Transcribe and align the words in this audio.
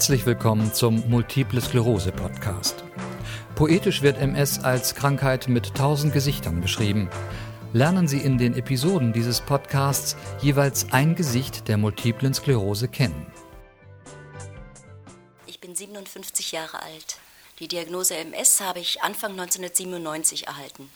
Herzlich 0.00 0.24
willkommen 0.24 0.72
zum 0.72 1.06
Multiple 1.10 1.60
Sklerose 1.60 2.10
Podcast. 2.10 2.84
Poetisch 3.54 4.00
wird 4.00 4.16
MS 4.16 4.60
als 4.60 4.94
Krankheit 4.94 5.46
mit 5.46 5.74
tausend 5.74 6.14
Gesichtern 6.14 6.62
beschrieben. 6.62 7.10
Lernen 7.74 8.08
Sie 8.08 8.16
in 8.16 8.38
den 8.38 8.56
Episoden 8.56 9.12
dieses 9.12 9.42
Podcasts 9.42 10.16
jeweils 10.40 10.90
ein 10.90 11.16
Gesicht 11.16 11.68
der 11.68 11.76
multiplen 11.76 12.32
Sklerose 12.32 12.88
kennen. 12.88 13.26
Ich 15.44 15.60
bin 15.60 15.76
57 15.76 16.52
Jahre 16.52 16.82
alt. 16.82 17.18
Die 17.58 17.68
Diagnose 17.68 18.16
MS 18.16 18.62
habe 18.62 18.78
ich 18.78 19.02
Anfang 19.02 19.32
1997 19.32 20.46
erhalten. 20.46 20.88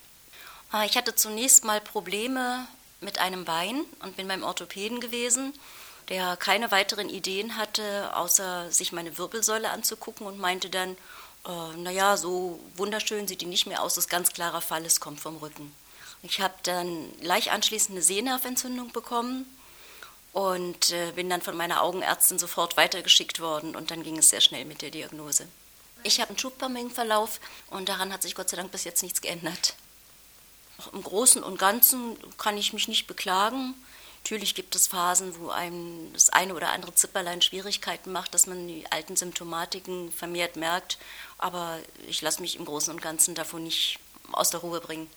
Ah, 0.71 0.87
ich 0.87 0.97
hatte 0.97 1.15
zunächst 1.15 1.67
mal 1.67 1.83
Probleme 1.83 2.67
mit 3.03 3.19
einem 3.19 3.45
Bein 3.45 3.83
und 4.03 4.17
bin 4.17 4.29
beim 4.29 4.43
Orthopäden 4.43 5.01
gewesen 5.01 5.53
der 6.09 6.37
keine 6.37 6.71
weiteren 6.71 7.09
Ideen 7.09 7.57
hatte, 7.57 8.15
außer 8.17 8.71
sich 8.71 8.93
meine 8.93 9.17
Wirbelsäule 9.17 9.71
anzugucken 9.71 10.27
und 10.27 10.39
meinte 10.39 10.71
dann, 10.71 10.97
äh, 11.47 11.77
naja, 11.77 12.17
so 12.17 12.61
wunderschön 12.77 13.29
sieht 13.29 13.41
die 13.41 13.47
nicht 13.47 13.67
mehr 13.67 13.83
aus, 13.83 13.95
das 13.95 14.05
ist 14.05 14.11
ganz 14.11 14.33
klarer 14.33 14.61
Fall, 14.61 14.85
es 14.85 15.01
kommt 15.01 15.21
vom 15.21 15.37
Rücken. 15.37 15.75
Ich 16.23 16.41
habe 16.41 16.55
dann 16.63 17.13
gleich 17.21 17.53
anschließend 17.53 17.97
eine 17.97 18.03
Sehnerventzündung 18.03 18.93
bekommen 18.93 19.47
und 20.33 20.91
äh, 20.91 21.13
bin 21.13 21.31
dann 21.31 21.43
von 21.43 21.57
meiner 21.57 21.83
Augenärztin 21.83 22.39
sofort 22.39 22.77
weitergeschickt 22.77 23.41
worden 23.41 23.77
und 23.77 23.91
dann 23.91 24.03
ging 24.03 24.19
es 24.19 24.31
sehr 24.31 24.41
schnell 24.41 24.65
mit 24.65 24.83
der 24.83 24.91
Diagnose. 24.91 25.47
Ich 26.03 26.21
habe 26.21 26.31
einen 26.31 26.39
Schubpermengenverlauf 26.39 27.41
und 27.69 27.89
daran 27.89 28.13
hat 28.13 28.23
sich 28.23 28.35
Gott 28.35 28.51
sei 28.51 28.57
Dank 28.57 28.71
bis 28.71 28.85
jetzt 28.85 29.03
nichts 29.03 29.21
geändert. 29.21 29.75
Im 30.93 31.03
Großen 31.03 31.43
und 31.43 31.59
Ganzen 31.59 32.17
kann 32.37 32.59
ich 32.59 32.73
mich 32.73 32.89
nicht 32.89 33.07
beklagen. 33.07 33.75
Natürlich 34.25 34.55
gibt 34.55 34.75
es 34.75 34.87
Phasen, 34.87 35.39
wo 35.39 35.51
einem 35.51 36.11
das 36.15 36.31
eine 36.31 36.55
oder 36.55 36.71
andere 36.71 36.95
Zipperlein 36.95 37.43
Schwierigkeiten 37.43 38.11
macht, 38.11 38.33
dass 38.33 38.47
man 38.47 38.67
die 38.67 38.91
alten 38.91 39.17
Symptomatiken 39.17 40.11
vermehrt 40.13 40.57
merkt, 40.57 40.97
aber 41.37 41.79
ich 42.09 42.23
lasse 42.23 42.41
mich 42.41 42.57
im 42.57 42.65
Großen 42.65 42.91
und 42.91 43.03
Ganzen 43.03 43.35
davon 43.35 43.65
nicht 43.65 43.99
aus 44.33 44.49
der 44.49 44.61
Ruhe 44.61 44.81
bringen. 44.81 45.11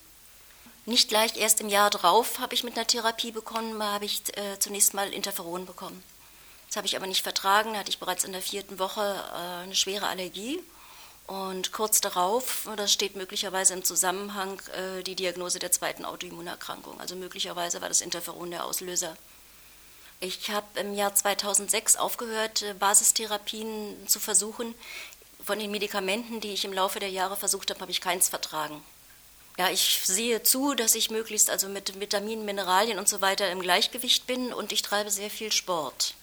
Nicht 0.84 1.08
gleich 1.08 1.38
erst 1.38 1.62
im 1.62 1.70
Jahr 1.70 1.88
drauf 1.88 2.38
habe 2.38 2.52
ich 2.52 2.64
mit 2.64 2.76
einer 2.76 2.86
Therapie 2.86 3.32
begonnen, 3.32 3.82
habe 3.82 4.04
ich 4.04 4.20
äh, 4.36 4.58
zunächst 4.58 4.92
mal 4.92 5.10
Interferon 5.10 5.64
bekommen. 5.64 6.04
Das 6.66 6.76
habe 6.76 6.86
ich 6.86 6.94
aber 6.94 7.06
nicht 7.06 7.22
vertragen, 7.22 7.72
da 7.72 7.78
hatte 7.78 7.90
ich 7.90 7.98
bereits 7.98 8.24
in 8.24 8.32
der 8.32 8.42
vierten 8.42 8.78
Woche 8.78 9.00
äh, 9.00 9.62
eine 9.62 9.74
schwere 9.74 10.06
Allergie 10.06 10.60
und 11.28 11.72
kurz 11.72 12.00
darauf, 12.00 12.66
das 12.76 12.90
steht 12.90 13.14
möglicherweise 13.14 13.74
im 13.74 13.84
Zusammenhang, 13.84 14.62
äh, 14.72 15.02
die 15.02 15.14
Diagnose 15.14 15.58
der 15.58 15.70
zweiten 15.70 16.06
Autoimmunerkrankung. 16.06 16.98
Also 17.02 17.16
möglicherweise 17.16 17.82
war 17.82 17.88
das 17.88 18.00
Interferon 18.00 18.50
der 18.50 18.64
Auslöser. 18.64 19.14
Ich 20.20 20.50
habe 20.50 20.80
im 20.80 20.94
Jahr 20.94 21.14
2006 21.14 21.96
aufgehört, 21.96 22.62
äh, 22.62 22.72
Basistherapien 22.72 24.08
zu 24.08 24.20
versuchen. 24.20 24.74
Von 25.44 25.58
den 25.58 25.70
Medikamenten, 25.70 26.40
die 26.40 26.54
ich 26.54 26.64
im 26.64 26.72
Laufe 26.72 26.98
der 26.98 27.10
Jahre 27.10 27.36
versucht 27.36 27.68
habe, 27.68 27.80
habe 27.80 27.90
ich 27.90 28.00
keins 28.00 28.30
vertragen. 28.30 28.82
Ja, 29.58 29.68
ich 29.68 30.00
sehe 30.04 30.42
zu, 30.42 30.72
dass 30.72 30.94
ich 30.94 31.10
möglichst 31.10 31.50
also 31.50 31.68
mit 31.68 32.00
Vitaminen, 32.00 32.46
Mineralien 32.46 32.98
und 32.98 33.06
so 33.06 33.20
weiter 33.20 33.50
im 33.50 33.60
Gleichgewicht 33.60 34.26
bin 34.26 34.54
und 34.54 34.72
ich 34.72 34.80
treibe 34.80 35.10
sehr 35.10 35.28
viel 35.28 35.52
Sport 35.52 36.14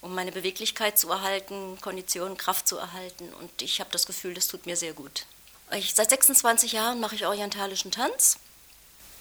um 0.00 0.14
meine 0.14 0.32
Beweglichkeit 0.32 0.98
zu 0.98 1.10
erhalten, 1.10 1.78
Kondition, 1.80 2.36
Kraft 2.36 2.68
zu 2.68 2.76
erhalten. 2.76 3.32
Und 3.40 3.62
ich 3.62 3.80
habe 3.80 3.90
das 3.90 4.06
Gefühl, 4.06 4.34
das 4.34 4.48
tut 4.48 4.66
mir 4.66 4.76
sehr 4.76 4.92
gut. 4.92 5.26
Ich, 5.72 5.94
seit 5.94 6.10
26 6.10 6.72
Jahren 6.72 7.00
mache 7.00 7.14
ich 7.14 7.26
orientalischen 7.26 7.90
Tanz. 7.90 8.38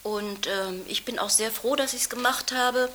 Und 0.04 0.48
ähm, 0.48 0.86
ich 0.88 1.04
bin 1.04 1.20
auch 1.20 1.30
sehr 1.30 1.52
froh, 1.52 1.76
dass 1.76 1.94
ich 1.94 2.02
es 2.02 2.10
gemacht 2.10 2.52
habe. 2.52 2.90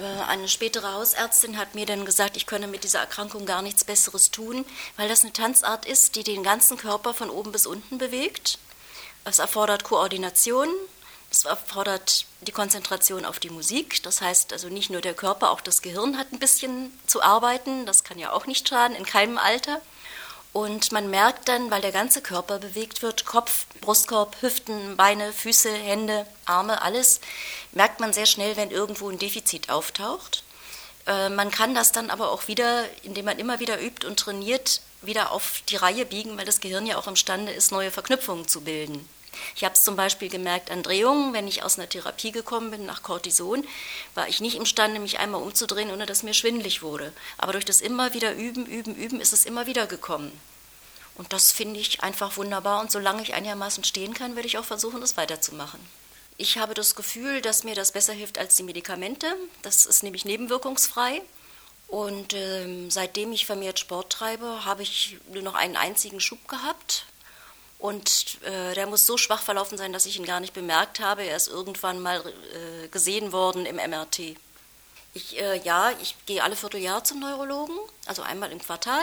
Äh, 0.00 0.22
eine 0.24 0.48
spätere 0.48 0.92
Hausärztin 0.92 1.56
hat 1.56 1.74
mir 1.74 1.86
dann 1.86 2.04
gesagt, 2.04 2.36
ich 2.36 2.46
könne 2.46 2.66
mit 2.66 2.84
dieser 2.84 3.00
Erkrankung 3.00 3.46
gar 3.46 3.62
nichts 3.62 3.84
Besseres 3.84 4.30
tun, 4.30 4.64
weil 4.96 5.08
das 5.08 5.22
eine 5.22 5.32
Tanzart 5.32 5.86
ist, 5.86 6.16
die 6.16 6.24
den 6.24 6.42
ganzen 6.42 6.76
Körper 6.76 7.14
von 7.14 7.30
oben 7.30 7.52
bis 7.52 7.66
unten 7.66 7.98
bewegt. 7.98 8.58
Es 9.24 9.38
erfordert 9.38 9.84
Koordination, 9.84 10.68
es 11.30 11.44
erfordert 11.44 12.26
die 12.40 12.52
Konzentration 12.52 13.24
auf 13.24 13.38
die 13.38 13.50
Musik. 13.50 14.02
Das 14.02 14.20
heißt 14.20 14.52
also 14.52 14.68
nicht 14.68 14.90
nur 14.90 15.00
der 15.00 15.14
Körper, 15.14 15.50
auch 15.50 15.60
das 15.60 15.82
Gehirn 15.82 16.18
hat 16.18 16.32
ein 16.32 16.38
bisschen 16.38 16.92
zu 17.06 17.22
arbeiten. 17.22 17.86
Das 17.86 18.04
kann 18.04 18.18
ja 18.18 18.32
auch 18.32 18.46
nicht 18.46 18.68
schaden, 18.68 18.96
in 18.96 19.06
keinem 19.06 19.38
Alter. 19.38 19.80
Und 20.52 20.90
man 20.90 21.08
merkt 21.10 21.48
dann, 21.48 21.70
weil 21.70 21.80
der 21.80 21.92
ganze 21.92 22.22
Körper 22.22 22.58
bewegt 22.58 23.02
wird, 23.02 23.24
Kopf, 23.24 23.66
Brustkorb, 23.80 24.36
Hüften, 24.40 24.96
Beine, 24.96 25.32
Füße, 25.32 25.72
Hände, 25.72 26.26
Arme, 26.44 26.82
alles, 26.82 27.20
merkt 27.70 28.00
man 28.00 28.12
sehr 28.12 28.26
schnell, 28.26 28.56
wenn 28.56 28.72
irgendwo 28.72 29.08
ein 29.08 29.18
Defizit 29.18 29.70
auftaucht. 29.70 30.42
Äh, 31.06 31.28
man 31.28 31.52
kann 31.52 31.76
das 31.76 31.92
dann 31.92 32.10
aber 32.10 32.32
auch 32.32 32.48
wieder, 32.48 32.84
indem 33.04 33.26
man 33.26 33.38
immer 33.38 33.60
wieder 33.60 33.80
übt 33.80 34.04
und 34.04 34.18
trainiert, 34.18 34.80
wieder 35.02 35.30
auf 35.30 35.62
die 35.68 35.76
Reihe 35.76 36.04
biegen, 36.04 36.36
weil 36.36 36.46
das 36.46 36.60
Gehirn 36.60 36.84
ja 36.84 36.98
auch 36.98 37.06
imstande 37.06 37.52
ist, 37.52 37.70
neue 37.70 37.92
Verknüpfungen 37.92 38.48
zu 38.48 38.62
bilden. 38.62 39.08
Ich 39.54 39.64
habe 39.64 39.74
es 39.74 39.82
zum 39.82 39.96
Beispiel 39.96 40.28
gemerkt 40.28 40.70
an 40.70 40.82
Drehungen, 40.82 41.32
wenn 41.32 41.48
ich 41.48 41.62
aus 41.62 41.78
einer 41.78 41.88
Therapie 41.88 42.32
gekommen 42.32 42.70
bin 42.70 42.86
nach 42.86 43.02
Cortison, 43.02 43.66
war 44.14 44.28
ich 44.28 44.40
nicht 44.40 44.56
imstande, 44.56 45.00
mich 45.00 45.18
einmal 45.18 45.42
umzudrehen, 45.42 45.90
ohne 45.90 46.06
dass 46.06 46.22
mir 46.22 46.34
schwindlig 46.34 46.82
wurde. 46.82 47.12
Aber 47.38 47.52
durch 47.52 47.64
das 47.64 47.80
immer 47.80 48.14
wieder 48.14 48.34
üben, 48.34 48.66
üben, 48.66 48.94
üben 48.94 49.20
ist 49.20 49.32
es 49.32 49.44
immer 49.44 49.66
wieder 49.66 49.86
gekommen. 49.86 50.32
Und 51.16 51.32
das 51.32 51.52
finde 51.52 51.80
ich 51.80 52.02
einfach 52.02 52.36
wunderbar. 52.36 52.80
Und 52.80 52.90
solange 52.90 53.22
ich 53.22 53.34
einigermaßen 53.34 53.84
stehen 53.84 54.14
kann, 54.14 54.36
werde 54.36 54.48
ich 54.48 54.58
auch 54.58 54.64
versuchen, 54.64 55.00
das 55.00 55.16
weiterzumachen. 55.16 55.80
Ich 56.38 56.56
habe 56.56 56.72
das 56.72 56.94
Gefühl, 56.94 57.42
dass 57.42 57.64
mir 57.64 57.74
das 57.74 57.92
besser 57.92 58.14
hilft 58.14 58.38
als 58.38 58.56
die 58.56 58.62
Medikamente. 58.62 59.26
Das 59.60 59.84
ist 59.84 60.02
nämlich 60.02 60.24
nebenwirkungsfrei. 60.24 61.20
Und 61.88 62.34
ähm, 62.34 62.90
seitdem 62.90 63.32
ich 63.32 63.46
vermehrt 63.46 63.78
Sport 63.78 64.12
treibe, 64.12 64.64
habe 64.64 64.82
ich 64.82 65.18
nur 65.32 65.42
noch 65.42 65.54
einen 65.54 65.76
einzigen 65.76 66.20
Schub 66.20 66.48
gehabt. 66.48 67.04
Und 67.80 68.36
äh, 68.42 68.74
der 68.74 68.86
muss 68.86 69.06
so 69.06 69.16
schwach 69.16 69.40
verlaufen 69.40 69.78
sein, 69.78 69.94
dass 69.94 70.04
ich 70.04 70.18
ihn 70.18 70.26
gar 70.26 70.40
nicht 70.40 70.52
bemerkt 70.52 71.00
habe. 71.00 71.22
Er 71.22 71.36
ist 71.36 71.48
irgendwann 71.48 71.98
mal 71.98 72.20
äh, 72.20 72.88
gesehen 72.88 73.32
worden 73.32 73.64
im 73.64 73.76
MRT. 73.76 74.36
Ich, 75.14 75.40
äh, 75.40 75.58
ja, 75.60 75.90
ich 76.02 76.14
gehe 76.26 76.44
alle 76.44 76.56
Vierteljahr 76.56 77.04
zum 77.04 77.20
Neurologen, 77.20 77.76
also 78.04 78.20
einmal 78.20 78.52
im 78.52 78.58
Quartal. 78.58 79.02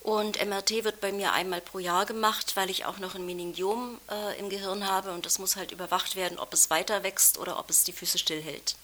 Und 0.00 0.44
MRT 0.44 0.82
wird 0.82 1.00
bei 1.00 1.12
mir 1.12 1.32
einmal 1.32 1.60
pro 1.60 1.78
Jahr 1.78 2.04
gemacht, 2.04 2.56
weil 2.56 2.68
ich 2.68 2.84
auch 2.84 2.98
noch 2.98 3.14
ein 3.14 3.26
Meningiom 3.26 4.00
äh, 4.10 4.38
im 4.40 4.48
Gehirn 4.48 4.88
habe 4.88 5.12
und 5.12 5.24
das 5.24 5.38
muss 5.38 5.54
halt 5.54 5.70
überwacht 5.70 6.16
werden, 6.16 6.38
ob 6.38 6.52
es 6.52 6.68
weiter 6.68 7.04
wächst 7.04 7.38
oder 7.38 7.60
ob 7.60 7.70
es 7.70 7.84
die 7.84 7.92
Füße 7.92 8.18
stillhält. 8.18 8.74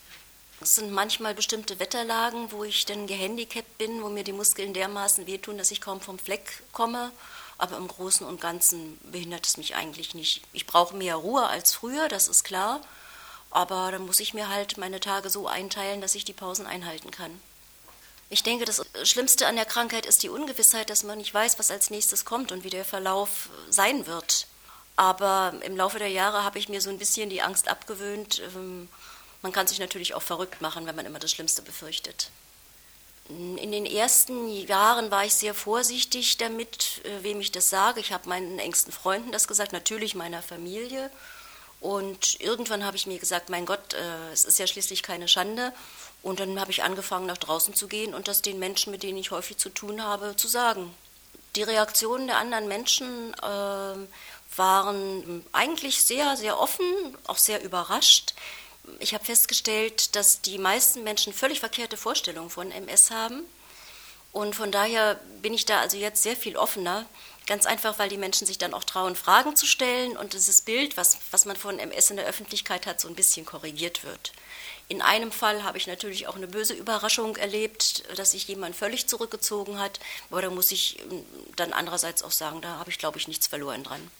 Es 0.60 0.76
sind 0.76 0.92
manchmal 0.92 1.34
bestimmte 1.34 1.81
Wetterlagen, 1.81 2.53
wo 2.53 2.65
ich 2.65 2.86
dann 2.86 3.06
gehandicapt 3.06 3.76
bin, 3.76 4.03
wo 4.03 4.09
mir 4.09 4.25
die 4.25 4.32
Muskeln 4.32 4.72
dermaßen 4.72 5.26
wehtun, 5.26 5.59
dass 5.59 5.70
ich 5.70 5.81
kaum 5.81 6.00
vom 6.00 6.19
Fleck 6.19 6.62
komme 6.72 7.10
aber 7.58 7.76
im 7.76 7.88
Großen 7.88 8.26
und 8.26 8.40
Ganzen 8.40 8.98
behindert 9.10 9.46
es 9.46 9.56
mich 9.56 9.74
eigentlich 9.74 10.14
nicht. 10.14 10.42
Ich 10.52 10.66
brauche 10.66 10.96
mehr 10.96 11.16
Ruhe 11.16 11.46
als 11.46 11.72
früher, 11.72 12.08
das 12.08 12.28
ist 12.28 12.44
klar, 12.44 12.80
aber 13.50 13.90
dann 13.90 14.04
muss 14.06 14.20
ich 14.20 14.34
mir 14.34 14.48
halt 14.48 14.76
meine 14.76 15.00
Tage 15.00 15.30
so 15.30 15.46
einteilen, 15.48 16.00
dass 16.00 16.14
ich 16.14 16.24
die 16.24 16.32
Pausen 16.32 16.66
einhalten 16.66 17.10
kann. 17.10 17.40
Ich 18.28 18.42
denke, 18.42 18.64
das 18.64 18.82
Schlimmste 19.04 19.46
an 19.46 19.56
der 19.56 19.64
Krankheit 19.64 20.04
ist 20.04 20.22
die 20.22 20.28
Ungewissheit, 20.28 20.90
dass 20.90 21.04
man 21.04 21.18
nicht 21.18 21.32
weiß, 21.32 21.58
was 21.58 21.70
als 21.70 21.90
nächstes 21.90 22.24
kommt 22.24 22.50
und 22.50 22.64
wie 22.64 22.70
der 22.70 22.84
Verlauf 22.84 23.48
sein 23.70 24.06
wird. 24.06 24.48
Aber 24.96 25.54
im 25.62 25.76
Laufe 25.76 25.98
der 25.98 26.08
Jahre 26.08 26.42
habe 26.42 26.58
ich 26.58 26.68
mir 26.68 26.80
so 26.80 26.90
ein 26.90 26.98
bisschen 26.98 27.30
die 27.30 27.42
Angst 27.42 27.68
abgewöhnt. 27.68 28.40
Ähm, 28.40 28.88
man 29.42 29.52
kann 29.52 29.66
sich 29.66 29.78
natürlich 29.78 30.14
auch 30.14 30.22
verrückt 30.22 30.60
machen, 30.60 30.86
wenn 30.86 30.96
man 30.96 31.06
immer 31.06 31.18
das 31.18 31.30
Schlimmste 31.30 31.62
befürchtet. 31.62 32.30
In 33.28 33.72
den 33.72 33.87
ersten 33.87 34.48
Jahren 34.48 35.10
war 35.10 35.25
ich 35.25 35.34
sehr 35.34 35.54
vorsichtig 35.54 36.37
damit, 36.37 37.00
äh, 37.04 37.25
wem 37.25 37.41
ich 37.41 37.50
das 37.50 37.69
sage. 37.70 37.98
Ich 37.98 38.12
habe 38.12 38.28
meinen 38.28 38.59
engsten 38.60 38.92
Freunden 38.92 39.32
das 39.32 39.48
gesagt, 39.48 39.72
natürlich 39.72 40.14
meiner 40.14 40.42
Familie. 40.42 41.10
Und 41.81 42.41
irgendwann 42.41 42.84
habe 42.84 42.97
ich 42.97 43.06
mir 43.06 43.19
gesagt, 43.19 43.50
mein 43.50 43.66
Gott, 43.66 43.94
äh, 43.94 44.32
es 44.32 44.44
ist 44.44 44.59
ja 44.59 44.66
schließlich 44.66 45.03
keine 45.03 45.26
Schande. 45.26 45.72
Und 46.22 46.39
dann 46.39 46.60
habe 46.60 46.71
ich 46.71 46.84
angefangen, 46.84 47.27
nach 47.27 47.36
draußen 47.36 47.74
zu 47.74 47.89
gehen 47.89 48.15
und 48.15 48.28
das 48.28 48.42
den 48.42 48.59
Menschen, 48.59 48.92
mit 48.92 49.03
denen 49.03 49.18
ich 49.18 49.33
häufig 49.33 49.56
zu 49.59 49.71
tun 49.71 50.04
habe, 50.04 50.36
zu 50.36 50.47
sagen. 50.47 50.95
Die 51.56 51.62
Reaktionen 51.65 52.28
der 52.28 52.39
anderen 52.39 52.68
Menschen 52.68 53.34
äh, 53.34 54.56
waren 54.56 55.45
eigentlich 55.53 56.03
sehr, 56.03 56.36
sehr 56.36 56.60
offen, 56.60 56.84
auch 57.27 57.39
sehr 57.39 57.62
überrascht 57.65 58.34
ich 58.98 59.15
habe 59.15 59.24
festgestellt, 59.24 60.16
dass 60.16 60.41
die 60.41 60.59
meisten 60.59 61.04
Menschen 61.04 61.33
völlig 61.33 61.60
verkehrte 61.60 61.97
Vorstellungen 61.97 62.50
von 62.50 62.71
MS 62.71 63.10
haben. 63.10 63.44
Und 64.33 64.54
von 64.54 64.71
daher 64.71 65.21
bin 65.41 65.54
ich 65.54 65.65
da 65.65 65.80
also 65.80 65.97
jetzt 65.97 66.22
sehr 66.22 66.36
viel 66.36 66.56
offener. 66.56 67.06
Ganz 67.47 67.65
einfach, 67.65 67.98
weil 67.98 68.09
die 68.09 68.18
Menschen 68.18 68.47
sich 68.47 68.59
dann 68.59 68.74
auch 68.74 68.84
trauen, 68.84 69.15
Fragen 69.15 69.54
zu 69.54 69.66
stellen 69.66 70.16
und 70.16 70.33
dieses 70.33 70.62
Bild, 70.62 70.97
was, 70.97 71.18
was 71.30 71.44
man 71.44 71.56
von 71.56 71.78
MS 71.78 72.10
in 72.10 72.16
der 72.16 72.27
Öffentlichkeit 72.27 72.86
hat, 72.86 73.00
so 73.00 73.09
ein 73.09 73.15
bisschen 73.15 73.47
korrigiert 73.47 74.04
wird. 74.04 74.33
In 74.88 75.00
einem 75.00 75.33
Fall 75.33 75.62
habe 75.65 75.78
ich 75.78 75.86
natürlich 75.86 76.27
auch 76.27 76.36
eine 76.36 76.48
böse 76.48 76.74
Überraschung 76.74 77.36
erlebt, 77.36 78.04
dass 78.16 78.33
sich 78.33 78.47
jemand 78.47 78.77
völlig 78.77 79.09
zurückgezogen 79.09 79.78
hat. 79.78 80.00
Aber 80.30 80.42
da 80.42 80.50
muss 80.50 80.71
ich 80.71 81.03
dann 81.56 81.72
andererseits 81.72 82.22
auch 82.22 82.30
sagen, 82.30 82.60
da 82.60 82.78
habe 82.78 82.91
ich, 82.91 82.98
glaube 82.98 83.18
ich, 83.18 83.28
nichts 83.28 83.47
verloren 83.47 83.84
dran. 83.84 84.10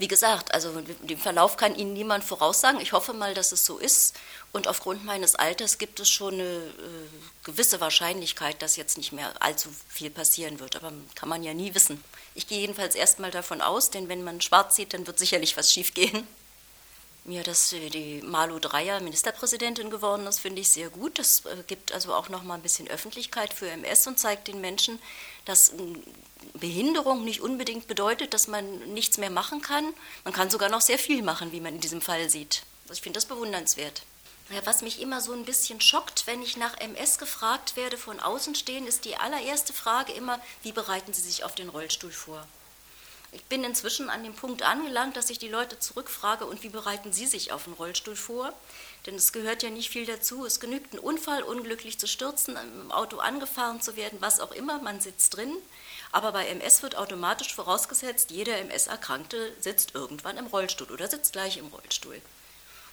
Wie 0.00 0.06
gesagt, 0.06 0.54
also 0.54 0.80
den 0.80 1.18
Verlauf 1.18 1.56
kann 1.56 1.74
Ihnen 1.74 1.92
niemand 1.92 2.22
voraussagen. 2.22 2.80
Ich 2.80 2.92
hoffe 2.92 3.12
mal, 3.12 3.34
dass 3.34 3.50
es 3.50 3.66
so 3.66 3.78
ist. 3.78 4.14
Und 4.52 4.68
aufgrund 4.68 5.04
meines 5.04 5.34
Alters 5.34 5.76
gibt 5.78 5.98
es 5.98 6.08
schon 6.08 6.34
eine 6.34 6.44
äh, 6.44 7.08
gewisse 7.42 7.80
Wahrscheinlichkeit, 7.80 8.62
dass 8.62 8.76
jetzt 8.76 8.96
nicht 8.96 9.10
mehr 9.10 9.32
allzu 9.40 9.68
viel 9.88 10.10
passieren 10.10 10.60
wird. 10.60 10.76
Aber 10.76 10.92
kann 11.16 11.28
man 11.28 11.42
ja 11.42 11.52
nie 11.52 11.74
wissen. 11.74 12.02
Ich 12.36 12.46
gehe 12.46 12.60
jedenfalls 12.60 12.94
erstmal 12.94 13.32
davon 13.32 13.60
aus, 13.60 13.90
denn 13.90 14.08
wenn 14.08 14.22
man 14.22 14.40
schwarz 14.40 14.76
sieht, 14.76 14.94
dann 14.94 15.08
wird 15.08 15.18
sicherlich 15.18 15.56
was 15.56 15.72
schiefgehen. 15.72 16.28
Ja, 17.28 17.42
dass 17.42 17.68
die 17.68 18.22
Malu 18.24 18.58
Dreyer 18.58 19.00
Ministerpräsidentin 19.00 19.90
geworden 19.90 20.26
ist, 20.26 20.40
finde 20.40 20.62
ich 20.62 20.70
sehr 20.70 20.88
gut. 20.88 21.18
Das 21.18 21.44
äh, 21.44 21.62
gibt 21.66 21.92
also 21.92 22.14
auch 22.14 22.30
noch 22.30 22.42
mal 22.42 22.54
ein 22.54 22.62
bisschen 22.62 22.88
Öffentlichkeit 22.88 23.52
für 23.52 23.68
MS 23.68 24.06
und 24.06 24.18
zeigt 24.18 24.48
den 24.48 24.62
Menschen, 24.62 24.98
dass 25.44 25.74
Behinderung 26.54 27.26
nicht 27.26 27.42
unbedingt 27.42 27.86
bedeutet, 27.86 28.32
dass 28.32 28.48
man 28.48 28.94
nichts 28.94 29.18
mehr 29.18 29.28
machen 29.28 29.60
kann. 29.60 29.92
Man 30.24 30.32
kann 30.32 30.48
sogar 30.48 30.70
noch 30.70 30.80
sehr 30.80 30.98
viel 30.98 31.22
machen, 31.22 31.52
wie 31.52 31.60
man 31.60 31.74
in 31.74 31.82
diesem 31.82 32.00
Fall 32.00 32.30
sieht. 32.30 32.62
Also 32.84 32.94
ich 32.94 33.02
finde 33.02 33.18
das 33.18 33.26
bewundernswert. 33.26 34.04
Ja, 34.48 34.64
was 34.64 34.80
mich 34.80 35.02
immer 35.02 35.20
so 35.20 35.34
ein 35.34 35.44
bisschen 35.44 35.82
schockt, 35.82 36.26
wenn 36.26 36.40
ich 36.40 36.56
nach 36.56 36.78
MS 36.78 37.18
gefragt 37.18 37.76
werde 37.76 37.98
von 37.98 38.20
Außenstehen, 38.20 38.86
ist 38.86 39.04
die 39.04 39.16
allererste 39.16 39.74
Frage 39.74 40.12
immer, 40.12 40.40
wie 40.62 40.72
bereiten 40.72 41.12
Sie 41.12 41.20
sich 41.20 41.44
auf 41.44 41.54
den 41.54 41.68
Rollstuhl 41.68 42.10
vor? 42.10 42.48
Ich 43.30 43.44
bin 43.44 43.62
inzwischen 43.62 44.08
an 44.08 44.24
dem 44.24 44.34
Punkt 44.34 44.62
angelangt, 44.62 45.16
dass 45.16 45.28
ich 45.28 45.38
die 45.38 45.48
Leute 45.48 45.78
zurückfrage, 45.78 46.46
und 46.46 46.62
wie 46.62 46.70
bereiten 46.70 47.12
Sie 47.12 47.26
sich 47.26 47.52
auf 47.52 47.64
den 47.64 47.74
Rollstuhl 47.74 48.16
vor? 48.16 48.54
Denn 49.04 49.16
es 49.16 49.32
gehört 49.32 49.62
ja 49.62 49.68
nicht 49.68 49.90
viel 49.90 50.06
dazu. 50.06 50.46
Es 50.46 50.60
genügt 50.60 50.94
ein 50.94 50.98
Unfall, 50.98 51.42
unglücklich 51.42 51.98
zu 51.98 52.06
stürzen, 52.06 52.56
im 52.56 52.90
Auto 52.90 53.18
angefahren 53.18 53.82
zu 53.82 53.96
werden, 53.96 54.20
was 54.20 54.40
auch 54.40 54.52
immer, 54.52 54.80
man 54.80 55.00
sitzt 55.00 55.36
drin. 55.36 55.54
Aber 56.10 56.32
bei 56.32 56.46
MS 56.46 56.82
wird 56.82 56.96
automatisch 56.96 57.54
vorausgesetzt, 57.54 58.30
jeder 58.30 58.56
MS-Erkrankte 58.58 59.52
sitzt 59.60 59.94
irgendwann 59.94 60.38
im 60.38 60.46
Rollstuhl 60.46 60.90
oder 60.90 61.08
sitzt 61.08 61.34
gleich 61.34 61.58
im 61.58 61.66
Rollstuhl. 61.66 62.20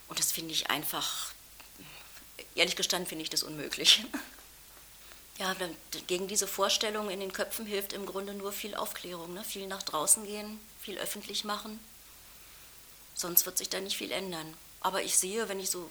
Und 0.09 0.19
das 0.19 0.33
finde 0.33 0.51
ich 0.53 0.69
einfach, 0.69 1.31
ehrlich 2.55 2.75
gestanden, 2.75 3.07
finde 3.07 3.23
ich 3.23 3.29
das 3.29 3.43
unmöglich. 3.43 4.05
Ja, 5.37 5.53
gegen 6.07 6.27
diese 6.27 6.47
Vorstellung 6.47 7.09
in 7.09 7.19
den 7.19 7.33
Köpfen 7.33 7.65
hilft 7.65 7.91
im 7.91 8.05
Grunde 8.05 8.33
nur 8.33 8.53
viel 8.53 8.73
Aufklärung, 8.73 9.33
ne? 9.33 9.43
viel 9.43 9.67
nach 9.67 9.83
draußen 9.83 10.25
gehen, 10.25 10.59
viel 10.79 10.97
öffentlich 10.97 11.43
machen. 11.43 11.79
Sonst 13.15 13.45
wird 13.45 13.57
sich 13.57 13.69
da 13.69 13.81
nicht 13.81 13.97
viel 13.97 14.11
ändern. 14.11 14.53
Aber 14.79 15.03
ich 15.03 15.17
sehe, 15.17 15.49
wenn 15.49 15.59
ich 15.59 15.69
so 15.69 15.89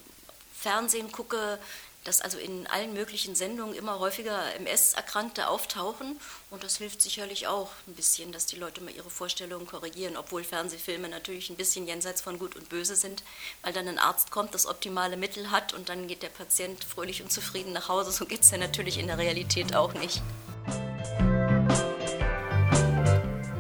Fernsehen 0.59 1.13
gucke, 1.13 1.59
dass 2.05 2.21
also 2.21 2.39
in 2.39 2.67
allen 2.67 2.93
möglichen 2.93 3.35
Sendungen 3.35 3.75
immer 3.75 3.99
häufiger 3.99 4.55
MS-Erkrankte 4.57 5.49
auftauchen. 5.49 6.21
Und 6.51 6.63
das 6.63 6.77
hilft 6.77 7.01
sicherlich 7.03 7.47
auch 7.47 7.71
ein 7.87 7.95
bisschen, 7.95 8.31
dass 8.31 8.47
die 8.47 8.57
Leute 8.57 8.83
mal 8.83 8.95
ihre 8.95 9.11
Vorstellungen 9.11 9.67
korrigieren, 9.67 10.17
obwohl 10.17 10.45
Fernsehfilme 10.45 11.09
natürlich 11.09 11.51
ein 11.51 11.57
bisschen 11.57 11.87
jenseits 11.87 12.21
von 12.21 12.39
Gut 12.39 12.57
und 12.57 12.69
Böse 12.69 12.95
sind, 12.95 13.23
weil 13.63 13.73
dann 13.73 13.89
ein 13.89 13.99
Arzt 13.99 14.31
kommt, 14.31 14.55
das 14.55 14.67
optimale 14.67 15.17
Mittel 15.17 15.51
hat 15.51 15.73
und 15.73 15.89
dann 15.89 16.07
geht 16.07 16.23
der 16.23 16.29
Patient 16.29 16.85
fröhlich 16.85 17.23
und 17.23 17.33
zufrieden 17.33 17.73
nach 17.73 17.89
Hause. 17.89 18.13
So 18.13 18.27
geht 18.27 18.43
es 18.43 18.51
ja 18.51 18.59
natürlich 18.59 18.99
in 18.99 19.07
der 19.07 19.19
Realität 19.19 19.75
auch 19.75 19.95
nicht. 19.95 20.23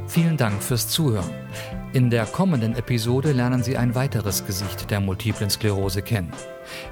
Vielen 0.08 0.36
Dank 0.36 0.62
fürs 0.62 0.88
Zuhören. 0.88 1.83
In 1.94 2.10
der 2.10 2.26
kommenden 2.26 2.74
Episode 2.74 3.30
lernen 3.30 3.62
Sie 3.62 3.76
ein 3.76 3.94
weiteres 3.94 4.44
Gesicht 4.44 4.90
der 4.90 4.98
multiplen 4.98 5.48
Sklerose 5.48 6.02
kennen. 6.02 6.32